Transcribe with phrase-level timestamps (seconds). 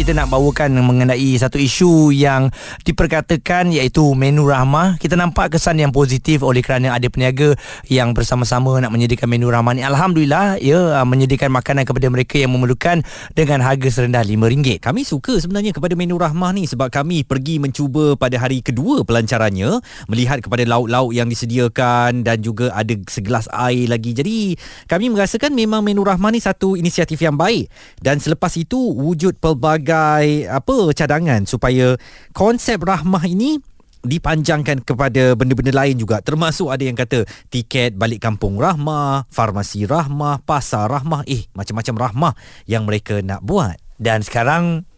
[0.00, 2.48] kita nak bawakan mengenai satu isu yang
[2.88, 4.96] diperkatakan iaitu menu rahmah.
[4.96, 7.52] Kita nampak kesan yang positif oleh kerana ada peniaga
[7.84, 9.84] yang bersama-sama nak menyediakan menu rahmah ni.
[9.84, 13.04] Alhamdulillah ya menyediakan makanan kepada mereka yang memerlukan
[13.36, 14.80] dengan harga serendah RM5.
[14.80, 19.84] Kami suka sebenarnya kepada menu rahmah ni sebab kami pergi mencuba pada hari kedua pelancarannya
[20.08, 24.16] melihat kepada lauk-lauk yang disediakan dan juga ada segelas air lagi.
[24.16, 24.56] Jadi
[24.88, 27.68] kami merasakan memang menu rahmah ni satu inisiatif yang baik
[28.00, 31.98] dan selepas itu wujud pelbagai sebagai apa cadangan supaya
[32.30, 33.58] konsep rahmah ini
[34.00, 40.40] dipanjangkan kepada benda-benda lain juga termasuk ada yang kata tiket balik kampung rahmah, farmasi rahmah,
[40.46, 42.32] pasar rahmah, eh macam-macam rahmah
[42.64, 43.76] yang mereka nak buat.
[44.00, 44.88] Dan sekarang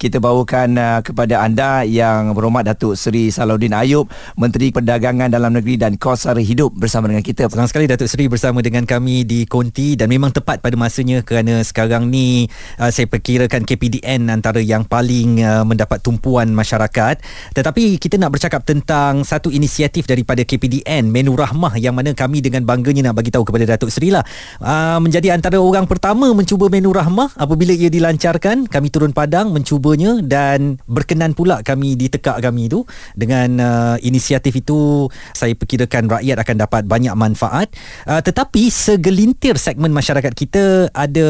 [0.00, 4.08] kita bawakan uh, kepada anda yang berhormat Datuk Seri Salahuddin Ayub
[4.40, 7.44] Menteri Perdagangan Dalam Negeri dan Kos Sara Hidup bersama dengan kita.
[7.52, 11.60] Senang sekali Datuk Seri bersama dengan kami di Konti dan memang tepat pada masanya kerana
[11.60, 12.48] sekarang ni
[12.80, 17.20] uh, saya perkirakan KPDN antara yang paling uh, mendapat tumpuan masyarakat.
[17.52, 22.64] Tetapi kita nak bercakap tentang satu inisiatif daripada KPDN Menu Rahmah yang mana kami dengan
[22.64, 24.24] bangganya nak bagi tahu kepada Datuk Seri lah
[24.64, 29.89] uh, menjadi antara orang pertama mencuba Menu Rahmah apabila ia dilancarkan kami turun padang mencuba
[29.90, 32.86] cubanya dan berkenan pula kami di tekak kami itu
[33.18, 37.74] dengan uh, inisiatif itu saya perkirakan rakyat akan dapat banyak manfaat.
[38.06, 41.28] Uh, tetapi segelintir segmen masyarakat kita ada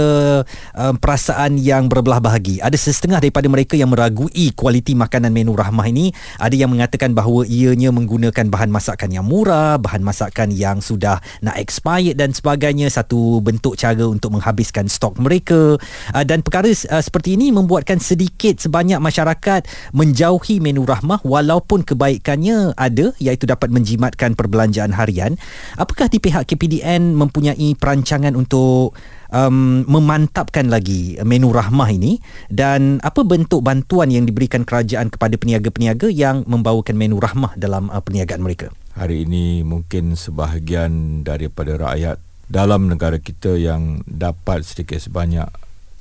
[0.76, 2.60] uh, perasaan yang berbelah bahagi.
[2.60, 6.12] Ada setengah daripada mereka yang meragui kualiti makanan menu rahmah ini.
[6.36, 11.56] Ada yang mengatakan bahawa ianya menggunakan bahan masakan yang murah bahan masakan yang sudah nak
[11.56, 15.80] expired dan sebagainya satu bentuk cara untuk menghabiskan stok mereka.
[16.12, 19.62] Uh, dan perkara uh, seperti ini membuatkan sedikit sedikit sebanyak masyarakat
[19.94, 25.38] menjauhi menu rahmah walaupun kebaikannya ada iaitu dapat menjimatkan perbelanjaan harian.
[25.78, 28.98] Apakah di pihak KPDN mempunyai perancangan untuk
[29.30, 32.18] um, memantapkan lagi menu rahmah ini?
[32.50, 38.02] Dan apa bentuk bantuan yang diberikan kerajaan kepada peniaga-peniaga yang membawakan menu rahmah dalam uh,
[38.02, 38.74] perniagaan mereka?
[38.98, 42.18] Hari ini mungkin sebahagian daripada rakyat
[42.50, 45.46] dalam negara kita yang dapat sedikit sebanyak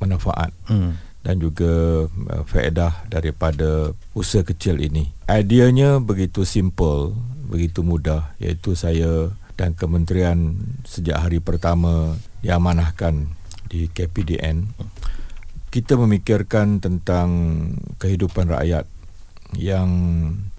[0.02, 0.50] manfaat.
[0.66, 5.12] Hmm dan juga uh, faedah daripada usaha kecil ini.
[5.28, 7.16] Ideanya begitu simple,
[7.48, 10.56] begitu mudah iaitu saya dan kementerian
[10.88, 13.28] sejak hari pertama diamanahkan
[13.68, 14.72] di KPDN
[15.70, 17.30] kita memikirkan tentang
[18.02, 18.90] kehidupan rakyat
[19.54, 19.90] yang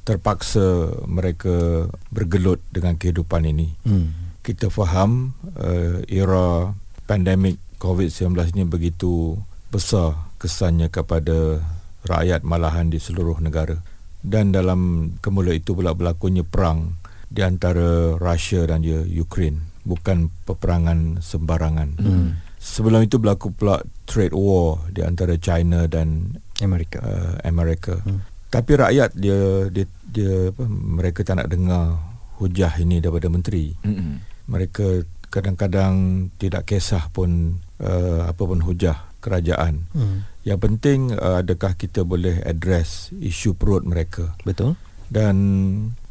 [0.06, 3.75] terpaksa mereka bergelut dengan kehidupan ini.
[3.87, 4.15] Hmm.
[4.41, 6.75] Kita faham uh, era
[7.10, 9.38] pandemik COVID-19 ini begitu
[9.71, 11.61] besar kesannya kepada
[12.09, 13.77] rakyat malahan di seluruh negara.
[14.21, 16.97] Dan dalam kemula itu pula berlakunya perang
[17.28, 19.61] di antara Rusia dan juga Ukraine.
[19.84, 21.89] Bukan peperangan sembarangan.
[22.01, 22.41] Hmm.
[22.61, 27.01] Sebelum itu berlaku pula trade war di antara China dan Amerika.
[27.01, 27.97] Uh, Amerika.
[28.05, 28.21] Hmm.
[28.53, 31.97] Tapi rakyat dia dia, dia apa, mereka tak nak dengar
[32.37, 33.72] hujah ini daripada menteri.
[33.81, 34.21] Hmm.
[34.45, 39.89] Mereka kadang-kadang tidak kisah pun uh, apa pun hujah kerajaan.
[39.97, 40.28] Hmm.
[40.47, 44.33] Yang penting uh, adakah kita boleh address isu perut mereka.
[44.43, 44.77] Betul.
[45.11, 45.37] Dan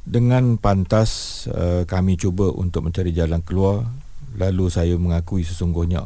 [0.06, 3.86] dengan pantas uh, kami cuba untuk mencari jalan keluar
[4.38, 6.06] lalu saya mengakui sesungguhnya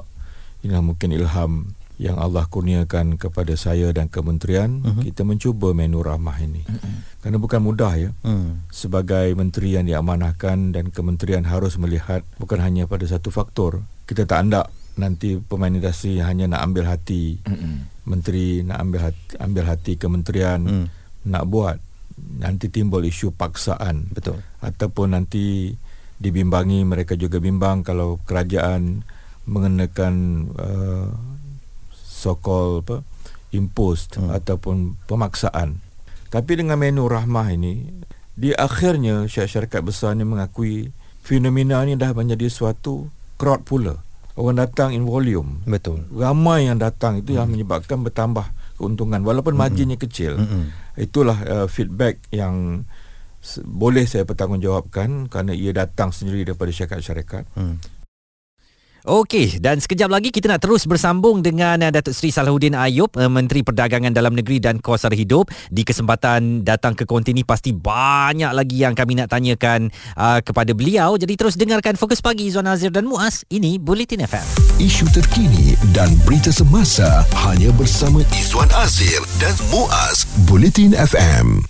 [0.63, 5.03] inilah mungkin ilham yang Allah kurniakan kepada saya dan kementerian uh-huh.
[5.05, 6.65] kita mencuba menu ramah ini.
[6.65, 6.95] Uh-huh.
[7.21, 8.09] Kerana bukan mudah ya.
[8.25, 8.57] Uh-huh.
[8.73, 13.85] Sebagai menteri yang diamanahkan dan kementerian harus melihat bukan hanya pada satu faktor.
[14.09, 14.67] Kita tak hendak
[14.97, 17.75] nanti pemain industri hanya nak ambil hati mm-hmm.
[18.03, 20.87] Menteri nak ambil hati, ambil hati kementerian mm.
[21.29, 21.77] nak buat
[22.39, 25.73] nanti timbul isu paksaan betul ataupun nanti
[26.19, 29.01] dibimbangi mereka juga bimbang kalau kerajaan
[29.49, 30.13] mengenakan
[30.55, 31.09] uh,
[31.93, 32.97] so called apa
[33.51, 34.29] imposed mm.
[34.29, 35.79] ataupun pemaksaan
[36.29, 37.87] tapi dengan menu rahmah ini
[38.33, 40.89] di akhirnya syarikat besar ini mengakui
[41.21, 43.07] fenomena ini dah menjadi suatu
[43.37, 43.95] crowd pula
[44.37, 45.61] orang datang in volume.
[45.65, 46.05] Betul.
[46.09, 47.37] Ramai yang datang itu hmm.
[47.37, 49.61] yang menyebabkan bertambah keuntungan walaupun hmm.
[49.61, 50.37] marginnya kecil.
[50.41, 50.73] Hmm.
[50.97, 52.85] Itulah uh, feedback yang
[53.67, 57.43] boleh saya bertanggungjawabkan kerana ia datang sendiri daripada syarikat-syarikat.
[57.53, 57.77] Hmm.
[59.03, 63.27] Okey, dan sekejap lagi kita nak terus bersambung dengan uh, Datuk Seri Salahuddin Ayub, uh,
[63.27, 65.51] Menteri Perdagangan Dalam Negeri dan Kawasan Hidup.
[65.67, 70.71] Di kesempatan datang ke konti ini pasti banyak lagi yang kami nak tanyakan uh, kepada
[70.71, 71.19] beliau.
[71.19, 73.43] Jadi terus dengarkan Fokus Pagi Izwan Azir dan Muaz.
[73.51, 74.47] Ini Bulletin FM.
[74.79, 80.23] Isu terkini dan berita semasa hanya bersama Izwan Azir dan Muaz.
[80.47, 81.67] Bulletin FM.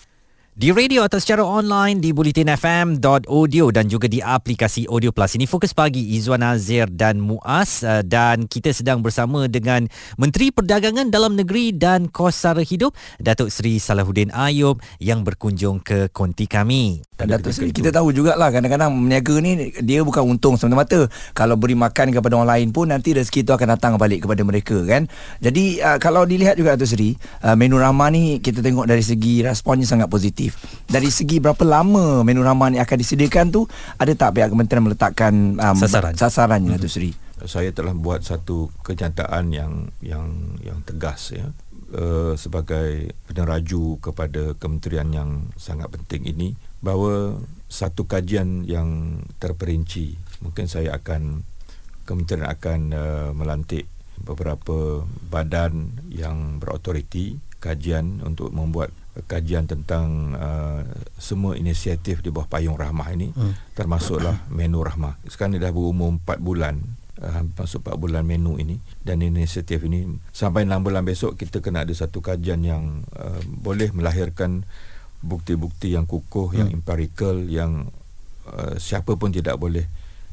[0.54, 5.34] Di radio atau secara online di bulletinfm.audio dan juga di aplikasi Audio Plus.
[5.34, 11.10] Ini Fokus Pagi Izwan Azir dan Muaz uh, dan kita sedang bersama dengan Menteri Perdagangan
[11.10, 17.02] Dalam Negeri dan Kos Sara Hidup Datuk Seri Salahuddin Ayub yang berkunjung ke konti kami.
[17.18, 21.10] Datuk Seri kita tahu jugalah kadang-kadang meniaga ni dia bukan untung semata-mata.
[21.34, 24.78] Kalau beri makan kepada orang lain pun nanti rezeki itu akan datang balik kepada mereka
[24.86, 25.10] kan.
[25.42, 29.42] Jadi uh, kalau dilihat juga Datuk Seri, uh, menu ramah ni kita tengok dari segi
[29.42, 30.84] responnya sangat positif positif.
[30.90, 33.62] Dari segi berapa lama menu ramah ni akan disediakan tu,
[33.96, 36.84] ada tak pihak kementerian meletakkan um, sasaran sasarannya hmm.
[36.84, 37.12] tu Seri?
[37.44, 41.48] Saya telah buat satu kenyataan yang yang yang tegas ya.
[41.94, 45.30] Uh, sebagai peneraju kepada kementerian yang
[45.62, 47.38] sangat penting ini bahawa
[47.70, 51.46] satu kajian yang terperinci mungkin saya akan
[52.10, 53.86] kementerian akan uh, melantik
[54.26, 58.90] beberapa badan yang berautoriti kajian untuk membuat
[59.30, 60.82] kajian tentang uh,
[61.22, 63.78] semua inisiatif di bawah payung rahmah ini hmm.
[63.78, 66.82] termasuklah menu rahmah sekarang ni dah berumur 4 bulan
[67.22, 71.86] uh, masuk 4 bulan menu ini dan inisiatif ini sampai 6 bulan besok kita kena
[71.86, 74.66] ada satu kajian yang uh, boleh melahirkan
[75.22, 76.58] bukti-bukti yang kukuh hmm.
[76.58, 77.94] yang empirical yang
[78.50, 79.86] uh, siapa pun tidak boleh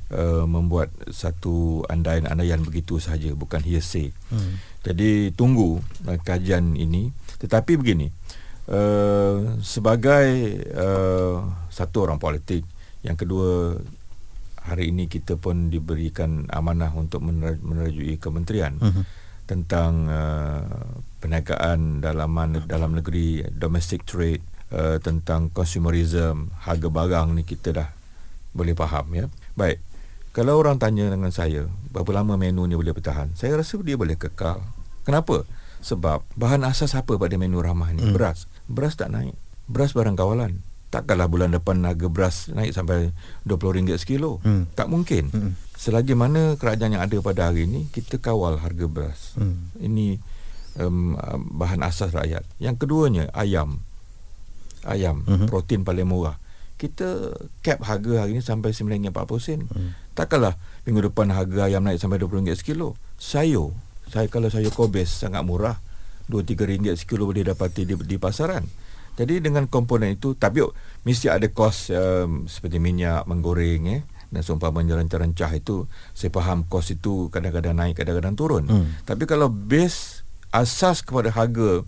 [0.09, 4.83] uh, membuat satu andaian-andaian begitu sahaja bukan hearsay hmm.
[4.89, 7.13] jadi tunggu uh, kajian ini
[7.45, 8.09] tetapi begini
[8.71, 11.43] Uh, sebagai uh,
[11.75, 12.63] satu orang politik
[13.03, 13.75] yang kedua
[14.63, 19.03] hari ini kita pun diberikan amanah untuk menerjui kementerian uh-huh.
[19.51, 20.87] tentang uh,
[21.19, 22.31] perniagaan dalam
[22.71, 27.91] dalam negeri domestic trade uh, tentang consumerism harga barang ni kita dah
[28.55, 29.27] boleh faham ya.
[29.59, 29.83] Baik
[30.31, 33.35] kalau orang tanya dengan saya berapa lama menu ni boleh bertahan?
[33.35, 34.63] Saya rasa dia boleh kekal.
[35.03, 35.43] Kenapa
[35.81, 38.15] sebab bahan asas apa pada menu ramah ni hmm.
[38.15, 39.35] beras beras tak naik.
[39.67, 40.63] Beras barang kawalan.
[40.91, 43.15] Takkanlah bulan depan harga beras naik sampai
[43.47, 44.43] RM20 sekilo.
[44.43, 44.67] Hmm.
[44.75, 45.31] Tak mungkin.
[45.31, 45.53] Hmm.
[45.79, 49.39] Selagi mana kerajaan yang ada pada hari ini, kita kawal harga beras.
[49.39, 49.71] Hmm.
[49.79, 50.19] Ini
[50.83, 51.15] um,
[51.55, 52.43] bahan asas rakyat.
[52.59, 53.83] Yang keduanya, ayam.
[54.83, 55.47] Ayam, hmm.
[55.47, 56.43] protein paling murah.
[56.81, 59.71] Kita cap harga hari ini sampai RM9.40.
[59.71, 59.95] Hmm.
[60.19, 62.99] Takkanlah minggu depan harga ayam naik sampai RM20 sekilo.
[63.21, 63.71] Sayur.
[64.11, 65.79] Saya kalau sayur kobes sangat murah.
[66.31, 68.63] 2-3 ringgit sekilo boleh dapati di, di pasaran.
[69.19, 70.63] Jadi dengan komponen itu, tapi
[71.03, 76.95] mesti ada kos um, seperti minyak, menggoreng eh, dan seumpamanya rencah-rencah itu, saya faham kos
[76.95, 78.65] itu kadang-kadang naik, kadang-kadang turun.
[78.71, 78.87] Hmm.
[79.03, 80.23] Tapi kalau base
[80.55, 81.83] asas kepada harga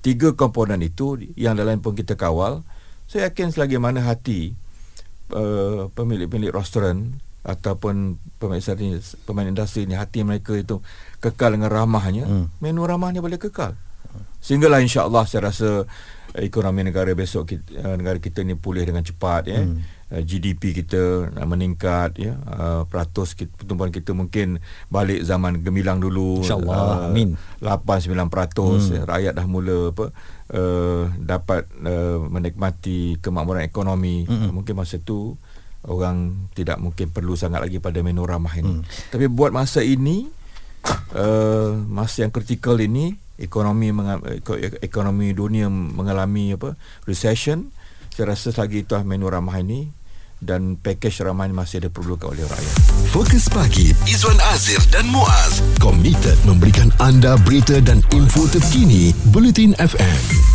[0.00, 2.64] tiga komponen itu yang dalam pun kita kawal,
[3.06, 4.56] saya yakin selagi mana hati
[5.36, 10.78] uh, pemilik-pemilik restoran ataupun pemain industri ni hati mereka itu
[11.18, 12.62] kekal dengan ramahnya hmm.
[12.62, 13.74] menu ramahnya boleh kekal
[14.38, 15.86] sehinggalah insyaallah saya rasa
[16.32, 20.02] ekonomi negara besok kita, eh, negara kita ni pulih dengan cepat ya hmm.
[20.12, 24.60] Eh, GDP kita meningkat ya uh, peratus kita, pertumbuhan kita mungkin
[24.92, 27.32] balik zaman gemilang dulu insyaallah uh, amin
[27.64, 28.92] 8 9% hmm.
[28.92, 30.12] ya, rakyat dah mula apa
[30.52, 34.52] uh, dapat uh, menikmati kemakmuran ekonomi hmm.
[34.52, 35.40] mungkin masa tu
[35.88, 38.80] orang tidak mungkin perlu sangat lagi pada menu ramah ini.
[38.80, 38.86] Hmm.
[39.10, 40.30] Tapi buat masa ini
[41.14, 43.90] uh, masa yang kritikal ini ekonomi
[44.82, 47.70] ekonomi dunia mengalami apa recession
[48.12, 49.88] saya rasa lagi itu menu ramah ini
[50.42, 52.76] dan pakej ramah ini masih ada perlukan oleh rakyat.
[53.14, 60.51] Fokus pagi Izwan Azir dan Muaz komited memberikan anda berita dan info terkini Bulletin FM.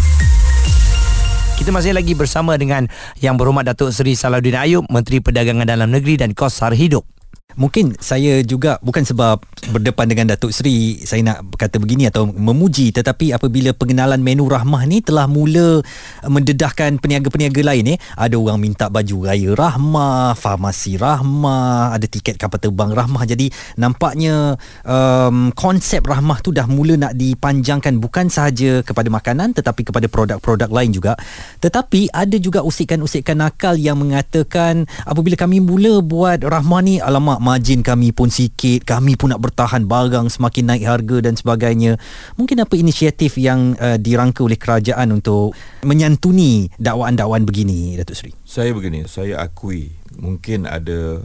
[1.58, 2.86] Kita masih lagi bersama dengan
[3.18, 7.17] Yang Berhormat Datuk Seri Salahuddin Ayub Menteri Perdagangan Dalam Negeri dan Kos Sara Hidup
[7.58, 9.42] mungkin saya juga bukan sebab
[9.74, 14.86] berdepan dengan Datuk Seri saya nak kata begini atau memuji tetapi apabila pengenalan menu rahmah
[14.86, 15.82] ni telah mula
[16.24, 22.62] mendedahkan peniaga-peniaga lain eh ada orang minta baju raya rahmah farmasi rahmah ada tiket kapal
[22.62, 23.24] terbang rahmah.
[23.26, 29.90] Jadi nampaknya um, konsep rahmah tu dah mula nak dipanjangkan bukan sahaja kepada makanan tetapi
[29.90, 31.18] kepada produk-produk lain juga.
[31.60, 37.80] Tetapi ada juga usikan-usikan nakal yang mengatakan apabila kami mula buat rahmah ni alamak margin
[37.80, 41.96] kami pun sikit kami pun nak bertahan barang semakin naik harga dan sebagainya.
[42.36, 45.56] Mungkin apa inisiatif yang uh, dirangka oleh kerajaan untuk
[45.88, 48.32] menyantuni dakwaan-dakwaan begini Datuk Seri?
[48.44, 51.24] Saya begini saya akui mungkin ada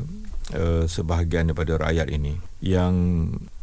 [0.54, 2.94] uh, sebahagian daripada rakyat ini yang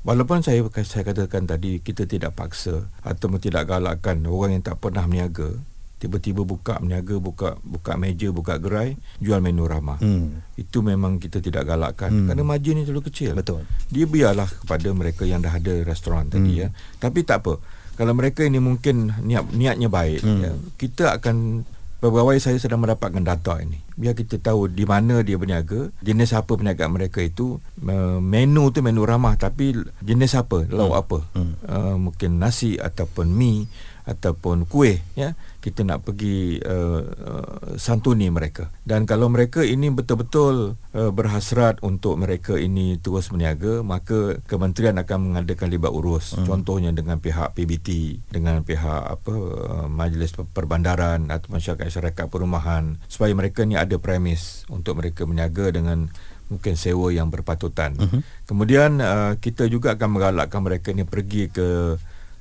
[0.04, 5.08] walaupun saya saya katakan tadi kita tidak paksa atau tidak galakkan orang yang tak pernah
[5.08, 5.56] meniaga
[6.00, 10.56] tiba-tiba buka meniaga buka buka meja buka gerai jual menu ramah hmm.
[10.56, 12.26] itu memang kita tidak galakkan hmm.
[12.32, 16.34] kerana margin ni terlalu kecil betul dia biarlah kepada mereka yang dah ada restoran hmm.
[16.34, 17.60] tadi ya tapi tak apa
[18.00, 20.40] kalau mereka ini mungkin niat niatnya baik hmm.
[20.40, 21.68] ya kita akan
[22.00, 23.84] pegawai saya sedang mendapatkan data ini.
[24.00, 28.80] Biar kita tahu di mana dia berniaga, jenis apa perniagaan mereka itu, uh, menu tu
[28.80, 31.02] menu ramah tapi jenis apa, lauk hmm.
[31.04, 31.20] apa.
[31.36, 31.54] Hmm.
[31.68, 33.68] Uh, mungkin nasi ataupun mi
[34.10, 40.74] ataupun kuih ya kita nak pergi uh, uh, santuni mereka dan kalau mereka ini betul-betul
[40.98, 46.50] uh, berhasrat untuk mereka ini terus berniaga maka kementerian akan mengadakan libat urus hmm.
[46.50, 53.62] contohnya dengan pihak PBT dengan pihak apa uh, majlis perbandaran atau masyarakat perumahan supaya mereka
[53.68, 56.10] ni ada premis untuk mereka berniaga dengan
[56.50, 57.94] mungkin sewa yang berpatutan.
[57.96, 58.26] Uh-huh.
[58.50, 61.96] Kemudian uh, kita juga akan menggalakkan mereka ni pergi ke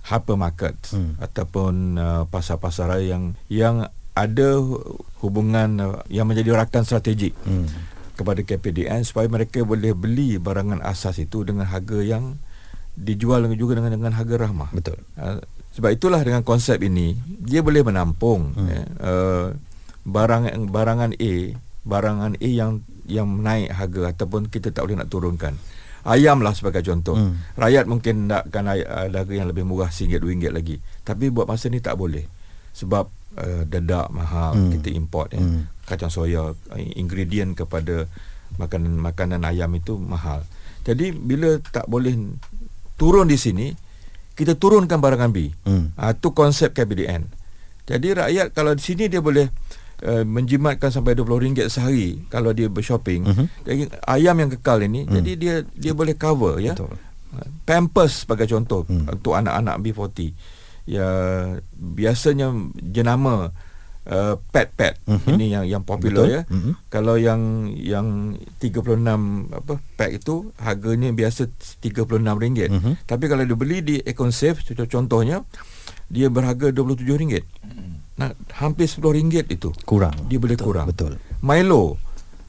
[0.09, 1.21] hypermarket hmm.
[1.21, 3.77] ataupun uh, pasar-pasar raya yang yang
[4.17, 4.49] ada
[5.21, 7.69] hubungan uh, yang menjadi rakan strategik hmm.
[8.17, 12.41] kepada KPDN supaya mereka boleh beli barangan asas itu dengan harga yang
[12.99, 14.75] dijual juga dengan dengan harga rahmah.
[14.75, 14.99] Betul.
[15.15, 15.39] Uh,
[15.77, 18.67] sebab itulah dengan konsep ini dia boleh menampung hmm.
[18.67, 19.47] ya, uh,
[20.09, 21.35] barang barangan A,
[21.85, 25.55] barangan A yang yang naik harga ataupun kita tak boleh nak turunkan
[26.09, 27.15] ayam lah sebagai contoh.
[27.15, 27.37] Hmm.
[27.61, 30.77] Rakyat mungkin nakkan harga yang lebih murah RM1, RM2 lagi.
[31.05, 32.25] Tapi buat masa ni tak boleh.
[32.73, 33.05] Sebab
[33.37, 34.71] uh, dedak mahal hmm.
[34.81, 35.43] kita import ya.
[35.45, 35.69] Hmm.
[35.85, 36.57] Kacang soya,
[36.97, 38.09] ingredient kepada
[38.57, 40.45] makanan makanan ayam itu mahal.
[40.89, 42.17] Jadi bila tak boleh
[42.97, 43.77] turun di sini,
[44.33, 45.53] kita turunkan barangan B.
[45.69, 45.93] Hmm.
[45.95, 47.29] Uh, itu konsep KBDN.
[47.89, 49.49] Jadi rakyat kalau di sini dia boleh
[50.05, 53.27] uh, menjimatkan sampai RM20 sehari kalau dia bershopping.
[53.27, 53.47] Uh-huh.
[53.67, 55.15] Jadi ayam yang kekal ini uh-huh.
[55.21, 56.75] jadi dia dia boleh cover ya.
[56.77, 56.95] Betul.
[57.69, 59.15] Pampers sebagai contoh uh-huh.
[59.15, 60.33] untuk anak-anak B40.
[60.89, 61.09] Ya
[61.75, 63.53] biasanya jenama
[64.09, 65.37] Uh, pet pet uh-huh.
[65.37, 66.33] ini yang yang popular Betul.
[66.33, 66.43] ya.
[66.49, 66.73] Uh-huh.
[66.89, 69.05] Kalau yang yang 36
[69.53, 71.45] apa pack itu harganya biasa
[71.85, 72.73] RM36.
[72.73, 72.97] Uh-huh.
[73.05, 75.45] Tapi kalau dibeli di Econ-Safe contohnya
[76.09, 77.05] dia berharga RM27.
[77.37, 79.71] Uh-huh nak hampir RM10 itu.
[79.87, 80.15] Kurang.
[80.27, 80.87] Dia boleh betul, kurang.
[80.91, 81.13] betul.
[81.41, 81.97] Milo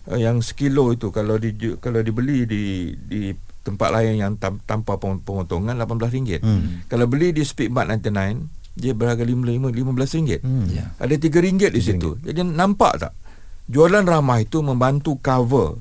[0.10, 4.98] uh, yang sekilo itu kalau di kalau dibeli di di tempat lain yang tam, tanpa
[4.98, 6.90] pemotongan RM18 hmm.
[6.90, 10.66] kalau beli di Speedmart 99 dia berharga RM15 RM15 hmm.
[10.72, 10.90] yeah.
[10.98, 12.18] ada RM3 di situ.
[12.24, 13.14] jadi nampak tak?
[13.70, 15.78] Jualan ramah itu membantu cover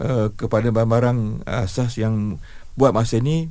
[0.00, 2.40] uh, kepada barang-barang asas yang
[2.78, 3.50] buat masa ini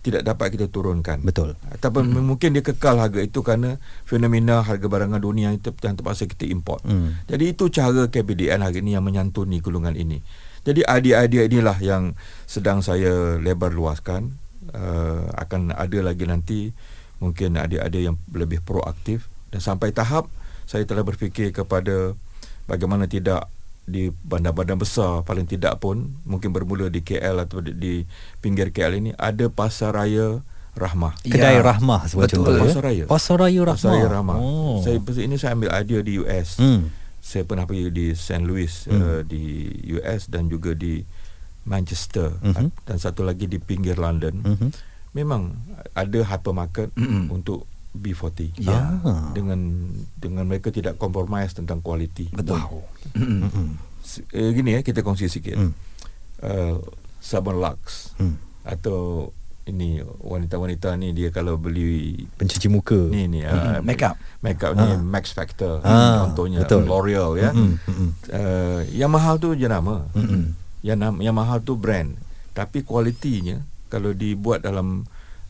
[0.00, 1.20] tidak dapat kita turunkan.
[1.20, 1.60] Betul.
[1.68, 2.24] Ataupun hmm.
[2.24, 3.76] mungkin dia kekal harga itu kerana
[4.08, 6.80] fenomena harga barangan dunia yang, ter- yang terpaksa kita import.
[6.88, 7.20] Hmm.
[7.28, 10.24] Jadi itu cara KPDN hari ini yang menyantuni golongan ini.
[10.64, 12.16] Jadi idea-idea inilah yang
[12.48, 14.36] sedang saya lebar luaskan.
[14.70, 16.70] Uh, akan ada lagi nanti
[17.18, 20.30] mungkin ada-ada yang lebih proaktif dan sampai tahap
[20.64, 22.14] saya telah berfikir kepada
[22.70, 23.50] bagaimana tidak
[23.90, 27.94] di bandar-bandar besar paling tidak pun mungkin bermula di KL atau di, di
[28.38, 31.18] pinggir KL ini ada pasar raya Rahmah.
[31.26, 31.66] Kedai ya.
[31.66, 32.46] Rahmah betul.
[32.46, 33.04] Contoh, pasar raya.
[33.10, 33.74] Pasar raya Rahmah.
[33.74, 34.36] Pasar raya Rahmah.
[34.38, 34.78] Oh.
[34.86, 36.62] Saya ini saya ambil idea di US.
[36.62, 36.94] Hmm.
[37.18, 38.46] Saya pernah pergi di St.
[38.46, 38.94] Louis hmm.
[38.94, 39.42] uh, di
[39.98, 41.02] US dan juga di
[41.68, 42.72] Manchester uh-huh.
[42.88, 44.40] dan satu lagi di pinggir London.
[44.40, 44.70] Uh-huh.
[45.12, 45.58] Memang
[45.92, 47.34] ada hypermarket uh-huh.
[47.34, 49.02] untuk B40 ya.
[49.34, 52.30] dengan dengan mereka tidak compromise tentang kualiti.
[52.30, 52.62] Betul.
[52.62, 52.86] Wow.
[53.18, 53.68] Mm-hmm.
[54.30, 55.58] Eh, gini ya kita kongsi sikit.
[55.58, 55.72] Mm.
[56.40, 56.78] Uh,
[57.20, 58.64] sabun Lux mm.
[58.64, 59.28] atau
[59.68, 64.96] ini wanita-wanita ni dia kalau beli pencuci muka ni ni uh, makeup makeup ni ha.
[64.98, 66.24] Max Factor ha.
[66.26, 67.50] contohnya L'Oreal ya.
[67.52, 68.08] Mm-hmm.
[68.30, 70.06] Uh, yang mahal tu jenama.
[70.14, 70.44] Mm-hmm.
[70.86, 72.14] Yang yang mahal tu brand.
[72.54, 75.04] Tapi kualitinya kalau dibuat dalam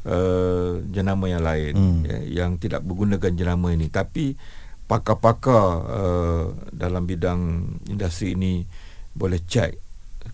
[0.07, 2.01] uh, jenama yang lain hmm.
[2.07, 4.37] ya, yang tidak menggunakan jenama ini tapi
[4.89, 7.41] pakar-pakar uh, dalam bidang
[7.87, 8.65] industri ini
[9.15, 9.91] boleh cek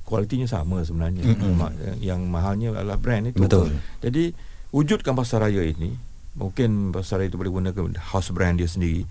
[0.07, 2.03] kualitinya sama sebenarnya hmm.
[2.03, 3.71] yang mahalnya adalah brand itu betul
[4.03, 4.35] jadi
[4.75, 5.95] wujudkan pasar raya ini
[6.37, 9.07] mungkin pasar raya itu boleh gunakan house brand dia sendiri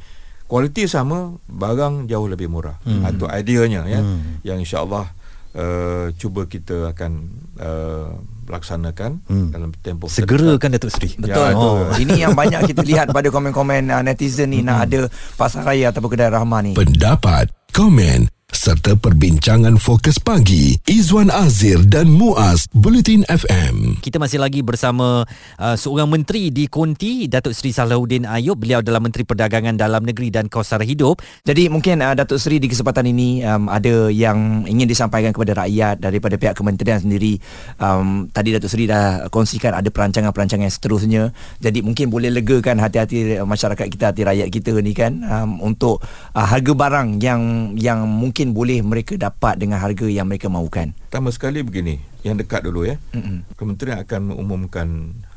[0.46, 3.02] kualiti sama barang jauh lebih murah hmm.
[3.02, 4.46] atau ideanya ya hmm.
[4.46, 5.10] yang insyaallah
[5.58, 7.12] uh, cuba kita akan
[7.58, 8.14] uh,
[8.46, 9.50] laksanakan hmm.
[9.54, 11.90] dalam tempoh segera kan Datuk Seri betul ya, oh.
[11.98, 14.68] ini yang banyak kita lihat pada komen-komen uh, netizen ni hmm.
[14.68, 15.00] nak ada
[15.36, 18.35] pasar raya ataupun kedai rahmah ni pendapat komen
[18.66, 24.02] serta perbincangan fokus pagi Izwan Azir dan Muaz Bulletin FM.
[24.02, 25.22] Kita masih lagi bersama
[25.62, 28.58] uh, seorang menteri di Konti Datuk Seri Salahuddin Ayub.
[28.58, 31.22] Beliau adalah Menteri Perdagangan Dalam Negeri dan Kawasan Hidup.
[31.46, 36.02] Jadi mungkin uh, Datuk Seri di kesempatan ini um, ada yang ingin disampaikan kepada rakyat
[36.02, 37.38] daripada pihak kementerian sendiri.
[37.78, 41.24] Um, tadi Datuk Seri dah kongsikan ada perancangan-perancangan yang seterusnya.
[41.62, 46.02] Jadi mungkin boleh legakan hati-hati masyarakat kita, hati rakyat kita ni kan um, untuk
[46.34, 50.96] uh, harga barang yang yang mungkin boleh mereka dapat dengan harga yang mereka mahukan?
[51.12, 52.96] Pertama sekali begini, yang dekat dulu ya.
[53.12, 53.60] Mm-hmm.
[53.60, 54.88] Kementerian akan mengumumkan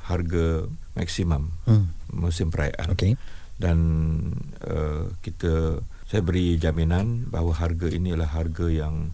[0.06, 2.14] harga maksimum mm.
[2.14, 2.94] musim perayaan.
[2.94, 3.18] Okay.
[3.58, 3.78] dan
[4.62, 9.10] uh, kita saya beri jaminan bahawa harga ini adalah harga yang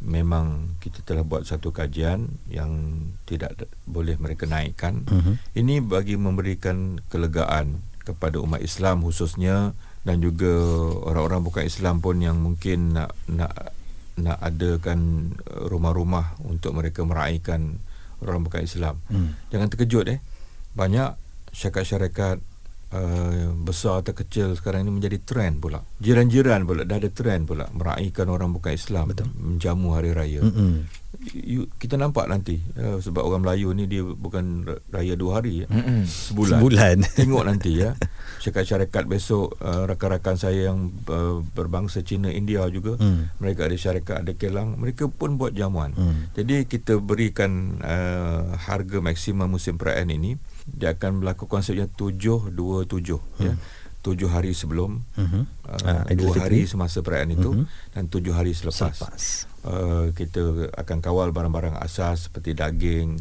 [0.00, 2.72] memang kita telah buat satu kajian yang
[3.28, 5.04] tidak boleh mereka naikkan.
[5.08, 5.36] Uh-huh.
[5.52, 9.72] Ini bagi memberikan kelegaan kepada umat Islam khususnya
[10.04, 10.52] dan juga
[11.08, 13.72] orang-orang bukan Islam pun yang mungkin nak nak
[14.20, 17.82] nak adakan rumah-rumah untuk mereka meraihkan
[18.22, 19.00] orang bukan Islam.
[19.10, 19.34] Hmm.
[19.50, 20.18] Jangan terkejut eh.
[20.76, 21.18] Banyak
[21.50, 22.38] syarikat-syarikat
[22.94, 25.82] uh, besar atau kecil sekarang ini menjadi trend pula.
[25.98, 29.34] Jiran-jiran pula dah ada trend pula meraihkan orang bukan Islam Betul.
[29.34, 30.40] menjamu hari raya.
[30.46, 31.02] Mm-hmm.
[31.30, 35.66] You, kita nampak nanti uh, sebab orang Melayu ni dia bukan raya dua hari ya.
[35.70, 36.00] Mm-hmm.
[36.06, 36.58] Sebulan.
[36.58, 36.96] Sebulan.
[37.18, 37.90] Tengok nanti ya.
[38.42, 43.40] Syarikat-syarikat besok uh, rakan-rakan saya yang uh, berbangsa Cina India juga mm.
[43.40, 45.96] mereka ada syarikat ada kelang mereka pun buat jamuan.
[45.96, 46.34] Mm.
[46.36, 53.44] Jadi kita berikan uh, harga maksimum musim perayaan ini dia akan berlaku konsepnya 727 hmm.
[53.44, 53.54] ya
[54.04, 55.44] tujuh hari sebelum uh-huh.
[55.64, 57.64] uh, dua hari semasa perayaan itu uh-huh.
[57.96, 59.48] dan tujuh hari selepas, selepas.
[59.64, 63.16] Uh, kita akan kawal barang-barang asas seperti daging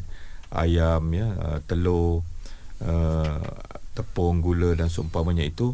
[0.51, 2.27] ayam ya uh, telur
[2.83, 3.47] uh,
[3.95, 5.71] tepung gula dan seumpamanya itu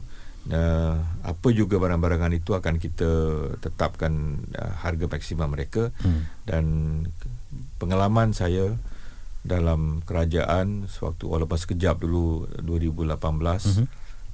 [0.54, 0.96] uh,
[1.26, 3.12] apa juga barang-barangan itu akan kita
[3.66, 6.46] tetapkan uh, harga maksimum mereka hmm.
[6.46, 6.64] dan
[7.82, 8.78] pengalaman saya
[9.40, 13.56] dalam kerajaan sewaktu walaupun sekejap dulu 2018 uh-huh.
[13.64, 13.86] Mhm.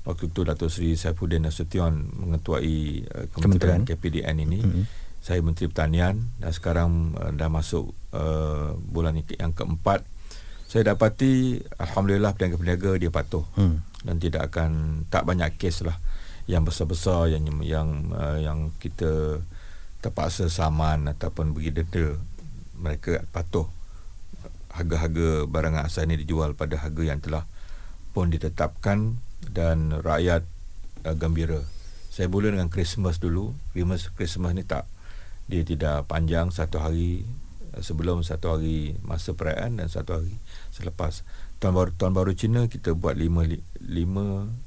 [0.06, 4.86] waktu itu Datuk Seri Saifuddin Nasution mengetuai uh, Kementerian, Kementerian KPDN ini uh-huh.
[5.22, 10.02] saya Menteri Pertanian dan sekarang uh, dah masuk uh, bulan yang keempat
[10.66, 13.78] saya dapati Alhamdulillah peniaga-peniaga dia patuh uh-huh.
[14.02, 15.98] dan tidak akan tak banyak kes lah
[16.50, 19.42] yang besar-besar yang yang uh, yang kita
[20.02, 22.18] terpaksa saman ataupun bagi denda
[22.78, 23.66] mereka patuh
[24.76, 27.48] harga-harga barangan asas ini dijual pada harga yang telah
[28.12, 29.20] pun ditetapkan
[29.52, 30.44] dan rakyat
[31.08, 31.64] uh, gembira.
[32.12, 33.56] Saya mula dengan Christmas dulu.
[33.76, 34.88] Christmas Christmas ni tak
[35.46, 37.28] dia tidak panjang satu hari
[37.76, 40.36] uh, sebelum satu hari masa perayaan dan satu hari
[40.72, 41.28] selepas.
[41.60, 43.32] Tahun baru tahun baru Cina kita buat 5
[43.80, 44.66] 5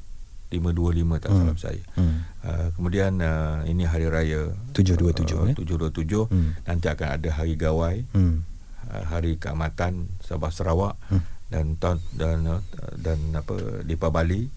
[0.48, 1.38] 525 tak hmm.
[1.44, 1.82] salah saya.
[1.96, 2.18] Hmm.
[2.40, 6.50] Uh, kemudian uh, ini hari raya 727 uh, eh 727 hmm.
[6.64, 7.96] nanti akan ada hari gawai.
[8.16, 8.44] Hmm.
[8.88, 11.20] Uh, hari keamatan Sabah Sarawak hmm.
[11.52, 12.64] dan dan dan uh,
[12.96, 14.48] dan apa di Bali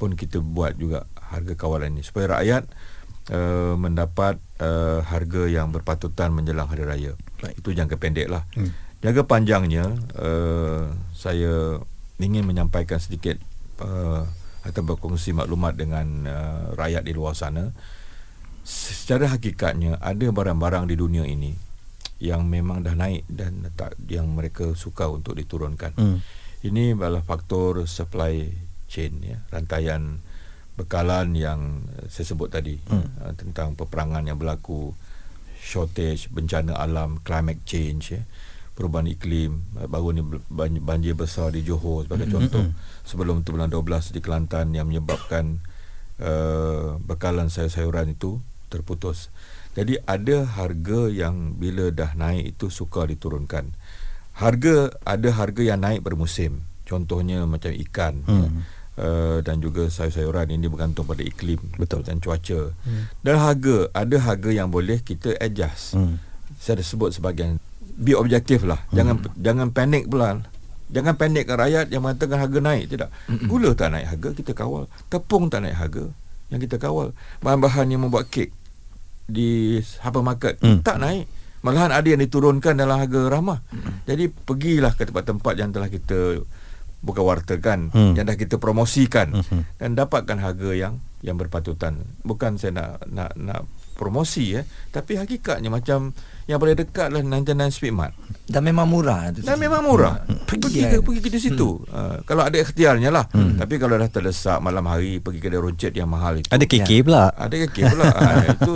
[0.00, 2.64] pun kita buat juga harga kawalan ini supaya rakyat
[3.28, 7.12] uh, mendapat uh, harga yang berpatutan menjelang hari raya.
[7.44, 7.60] Right.
[7.60, 8.48] Itu jangka pendek lah.
[8.56, 8.72] Hmm.
[9.04, 11.84] Jangka panjangnya uh, saya
[12.16, 13.36] ingin menyampaikan sedikit
[13.84, 14.24] uh,
[14.64, 17.68] atau berkongsi maklumat dengan uh, rakyat di luar sana.
[18.64, 21.63] Secara hakikatnya ada barang-barang di dunia ini
[22.24, 25.92] yang memang dah naik dan tak yang mereka suka untuk diturunkan.
[26.00, 26.24] Hmm.
[26.64, 28.48] Ini adalah faktor supply
[28.88, 30.24] chain ya, rantaian
[30.80, 33.20] bekalan yang saya sebut tadi hmm.
[33.20, 34.96] uh, tentang peperangan yang berlaku,
[35.60, 38.24] shortage, bencana alam, climate change ya,
[38.72, 40.24] perubahan iklim, uh, baru ni
[40.80, 42.34] banjir besar di Johor sebagai hmm.
[42.34, 42.64] contoh.
[42.64, 42.72] Hmm.
[43.04, 45.60] Sebelum tu bulan 12 di Kelantan yang menyebabkan
[46.24, 48.40] uh, bekalan sayur-sayuran itu
[48.72, 49.28] terputus.
[49.74, 53.74] Jadi ada harga yang bila dah naik itu suka diturunkan.
[54.38, 56.62] Harga ada harga yang naik bermusim.
[56.86, 58.50] Contohnya macam ikan hmm.
[59.00, 62.06] uh, dan juga sayur-sayuran ini bergantung pada iklim Betul.
[62.06, 62.70] dan cuaca.
[62.86, 63.10] Hmm.
[63.24, 65.98] Dan harga ada harga yang boleh kita adjust.
[65.98, 66.22] Hmm.
[66.60, 67.58] Saya dah sebut sebagian
[67.98, 68.78] be objektif lah.
[68.90, 68.94] Hmm.
[68.94, 70.38] Jangan jangan panik pula.
[70.92, 73.10] Jangan panikkan rakyat yang mengatakan harga naik tidak.
[73.26, 73.48] Hmm.
[73.50, 74.86] Gula tak naik harga kita kawal.
[75.10, 76.04] Tepung tak naik harga
[76.52, 77.10] yang kita kawal.
[77.42, 78.54] Bahan-bahan yang membuat kek
[79.24, 80.80] di hypermarket hmm.
[80.84, 81.24] tak naik
[81.64, 84.04] malahan ada yang diturunkan dalam harga ramah hmm.
[84.04, 86.44] jadi pergilah ke tempat-tempat yang telah kita
[87.04, 88.16] buka wartakan hmm.
[88.16, 89.80] yang dah kita promosikan hmm.
[89.80, 93.60] dan dapatkan harga yang yang berpatutan bukan saya nak nak nak
[93.94, 96.12] promosi ya tapi hakikatnya macam
[96.44, 98.12] yang paling dekat lah 99 Speedmart
[98.44, 100.44] dan memang murah dan memang murah hmm.
[100.44, 101.94] pergi pergi ke, pergi ke situ hmm.
[101.94, 103.56] uh, kalau ada ikhtiarnya lah hmm.
[103.56, 107.00] tapi kalau dah terdesak malam hari pergi kedai roncet yang mahal itu ada KK ya.
[107.00, 108.72] pula ada KK pula uh, itu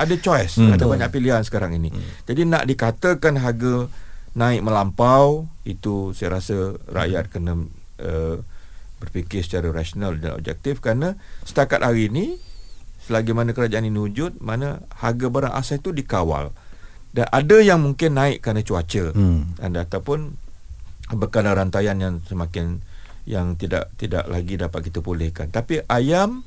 [0.00, 0.74] ada choice hmm.
[0.74, 2.24] ada banyak pilihan sekarang ini hmm.
[2.24, 3.86] jadi nak dikatakan harga
[4.32, 7.32] naik melampau itu saya rasa rakyat hmm.
[7.32, 7.52] kena
[8.00, 8.36] uh,
[9.00, 12.36] berfikir secara rasional dan objektif kerana setakat hari ini
[13.00, 16.52] selagi mana kerajaan ini wujud mana harga barang asas itu dikawal
[17.10, 19.58] dan ada yang mungkin naik kerana cuaca hmm.
[19.58, 20.36] dan ataupun
[21.16, 22.84] bekalan rantaian yang semakin
[23.26, 26.46] yang tidak tidak lagi dapat kita pulihkan tapi ayam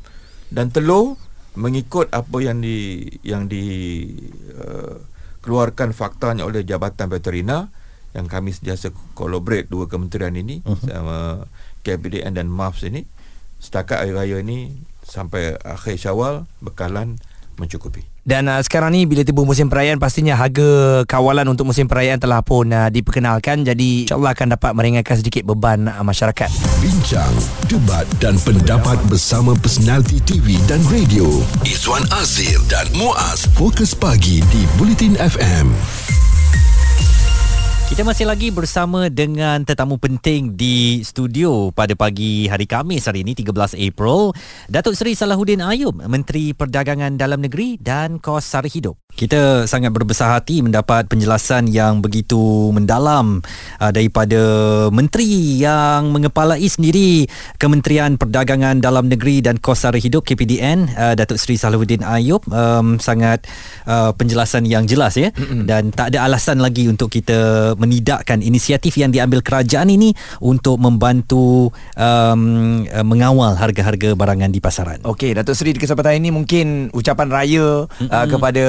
[0.53, 1.19] dan telur
[1.53, 3.65] mengikut apa yang di yang di
[4.57, 4.97] uh,
[5.43, 7.69] keluarkan faktanya oleh Jabatan Veterina
[8.13, 10.85] yang kami sentiasa collaborate dua kementerian ini uh-huh.
[10.85, 11.17] sama
[11.81, 13.03] KPDN dan MAFS ini
[13.57, 17.19] setakat hari raya ini sampai akhir Syawal bekalan
[17.59, 18.03] mencukupi.
[18.23, 22.39] Dan uh, sekarang ni bila tiba musim perayaan pastinya harga kawalan untuk musim perayaan telah
[22.39, 26.47] pun uh, diperkenalkan jadi insyaallah akan dapat meringankan sedikit beban uh, masyarakat.
[26.79, 27.33] Bincang,
[27.67, 31.27] debat dan pendapat bersama personaliti TV dan radio.
[31.67, 36.22] Izwan Azir dan Muaz Fokus Pagi di Bulletin FM.
[37.93, 43.37] Kita masih lagi bersama dengan tetamu penting di studio pada pagi hari Khamis hari ini
[43.37, 44.33] 13 April
[44.65, 48.97] Datuk Seri Salahuddin Ayub Menteri Perdagangan Dalam Negeri dan Kos Sara Hidup.
[49.13, 53.45] Kita sangat berbesar hati mendapat penjelasan yang begitu mendalam
[53.77, 54.41] uh, daripada
[54.89, 57.29] menteri yang mengepalai sendiri
[57.61, 62.41] Kementerian Perdagangan Dalam Negeri dan Kos Sara Hidup KPDN uh, Datuk Seri Salahuddin Ayub.
[62.49, 63.45] Um, sangat
[63.85, 65.29] uh, penjelasan yang jelas ya.
[65.29, 65.69] Mm-hmm.
[65.69, 71.75] dan tak ada alasan lagi untuk kita menidakkan inisiatif yang diambil kerajaan ini untuk membantu
[71.99, 75.03] um, uh, mengawal harga-harga barangan di pasaran.
[75.03, 78.07] Okey Datuk Seri di kesempatan ini mungkin ucapan raya mm-hmm.
[78.07, 78.65] uh, kepada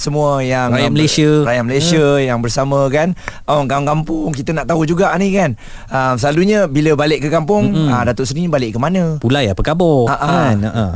[0.00, 2.24] semua yang rakyat Malaysia rakyat Malaysia hmm.
[2.24, 3.12] yang bersama kan
[3.44, 5.58] orang kampung kita nak tahu juga ni kan
[5.92, 10.08] uh, selalunya bila balik ke kampung uh, Datuk Seri balik ke mana Pulai apa khabar
[10.08, 10.18] uh-huh.
[10.18, 10.92] kan uh-huh.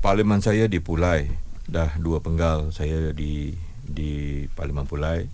[0.00, 1.28] parlimen saya di Pulai
[1.66, 5.26] dah dua penggal saya di di Parlimen Pulai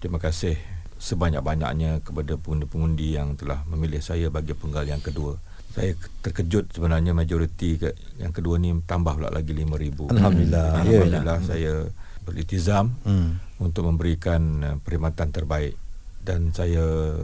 [0.00, 0.71] terima kasih
[1.02, 5.34] sebanyak-banyaknya kepada pengundi-pengundi yang telah memilih saya bagi penggal yang kedua
[5.72, 11.48] saya terkejut sebenarnya majoriti ke, yang kedua ni tambah pula lagi 5000 alhamdulillah alhamdulillah ya.
[11.48, 11.72] saya
[12.22, 13.58] beriltizam hmm.
[13.58, 15.74] untuk memberikan uh, perkhidmatan terbaik
[16.22, 17.16] dan saya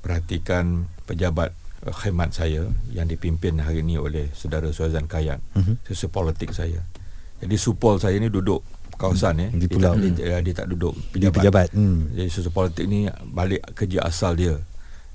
[0.00, 1.54] perhatikan pejabat
[1.86, 5.84] uh, khidmat saya yang dipimpin hari ini oleh saudara Suazan Kayan hmm.
[5.86, 6.82] sesuai politik saya
[7.38, 8.64] jadi supol saya ni duduk
[8.98, 11.68] kawasan ya di pulau dia, dia, dia, tak duduk pejabat, di pejabat.
[11.72, 12.10] Hmm.
[12.12, 14.58] jadi sesuai politik ni balik kerja asal dia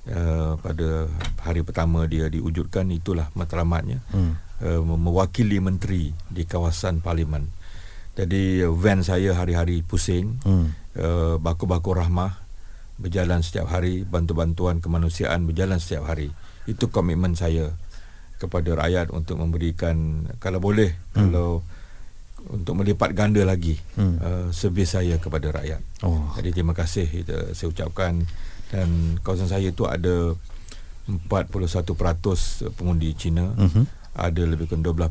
[0.10, 1.12] uh, pada
[1.43, 4.34] hari pertama dia diwujudkan itulah matlamatnya hmm.
[4.63, 7.52] uh, mewakili menteri di kawasan parlimen
[8.15, 10.65] jadi van saya hari-hari pusing hmm.
[10.98, 12.39] uh, baku-baku rahmah
[12.96, 16.32] berjalan setiap hari bantu-bantuan kemanusiaan berjalan setiap hari
[16.69, 17.76] itu komitmen saya
[18.39, 21.15] kepada rakyat untuk memberikan kalau boleh hmm.
[21.19, 21.50] kalau
[22.51, 24.15] untuk melipat ganda lagi hmm.
[24.19, 25.79] uh, servis saya kepada rakyat.
[26.03, 26.34] Oh.
[26.36, 28.23] Jadi terima kasih kita, saya ucapkan
[28.73, 30.34] dan kawasan saya itu ada
[31.08, 33.86] 41% pengundi Cina, uh-huh.
[34.15, 35.03] ada lebih kurang 12%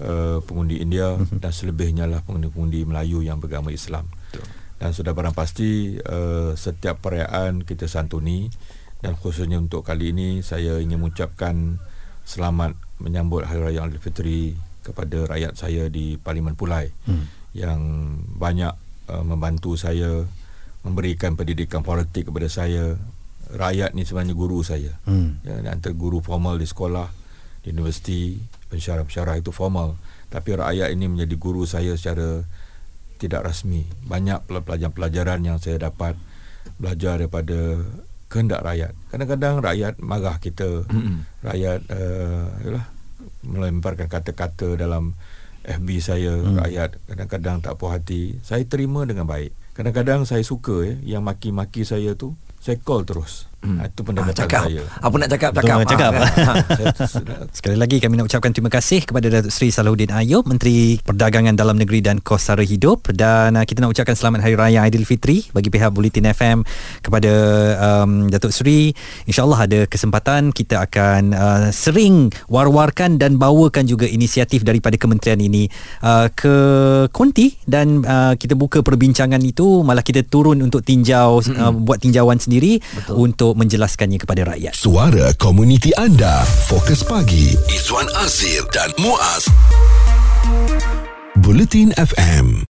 [0.00, 1.38] uh, pengundi India uh-huh.
[1.38, 4.08] dan selebihnya lah pengundi-pengundi Melayu yang beragama Islam.
[4.32, 4.44] Betul.
[4.80, 8.50] Dan sudah barang pasti uh, setiap perayaan kita santuni
[9.04, 11.76] dan khususnya untuk kali ini saya ingin mengucapkan
[12.24, 17.56] selamat menyambut Hari Raya Aidilfitri kepada rakyat saya di Parlimen Pulai hmm.
[17.56, 17.80] yang
[18.36, 18.76] banyak
[19.08, 20.28] uh, membantu saya
[20.84, 23.00] memberikan pendidikan politik kepada saya.
[23.44, 24.96] Rakyat ni sebenarnya guru saya.
[25.04, 25.40] Hmm.
[25.44, 27.12] Ya, antara guru formal di sekolah,
[27.60, 28.40] di universiti,
[28.74, 29.94] pensyarah-pensyarah itu formal
[30.34, 32.42] tapi rakyat ini menjadi guru saya secara
[33.22, 36.18] tidak rasmi banyak pelajaran-pelajaran yang saya dapat
[36.82, 37.78] belajar daripada
[38.26, 41.18] kehendak rakyat kadang-kadang rakyat marah kita mm-hmm.
[41.46, 42.86] rakyat uh, yalah,
[43.42, 45.14] melemparkan kata-kata dalam
[45.64, 46.56] FB saya mm.
[46.60, 46.90] rakyat.
[47.08, 48.36] Kadang-kadang tak puas hati.
[48.44, 49.52] Saya terima dengan baik.
[49.74, 53.80] Kadang-kadang saya suka ya yang maki-maki saya tu saya call terus Hmm.
[53.80, 54.64] Itu pendapatan ah, cakap.
[54.68, 54.84] saya.
[55.00, 55.76] Apa nak cakap, cakap.
[55.80, 56.12] Betul, cakap.
[56.20, 56.52] Ha.
[57.56, 61.80] Sekali lagi kami nak ucapkan terima kasih kepada Datuk Seri Salahuddin Ayub, Menteri Perdagangan Dalam
[61.80, 63.08] Negeri dan Kos Sara Hidup.
[63.16, 66.60] Dan uh, kita nak ucapkan selamat Hari Raya Aidilfitri bagi pihak Bulletin FM
[67.00, 67.32] kepada
[67.80, 68.92] um, Datuk Seri.
[69.24, 75.72] InsyaAllah ada kesempatan kita akan uh, sering war-warkan dan bawakan juga inisiatif daripada kementerian ini
[76.04, 76.56] uh, ke
[77.16, 82.36] konti dan uh, kita buka perbincangan itu malah kita turun untuk tinjau, uh, buat tinjauan
[82.54, 83.14] sendiri Betul.
[83.18, 84.72] untuk menjelaskannya kepada rakyat.
[84.78, 86.46] Suara komuniti anda.
[86.70, 87.58] Fokus pagi.
[87.66, 89.50] Izwan Azir dan Muaz.
[91.42, 92.62] Bulletin FM.